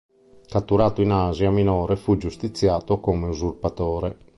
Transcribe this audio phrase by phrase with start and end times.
[0.47, 4.17] Catturato in Asia Minore fu giustiziato come usurpatore.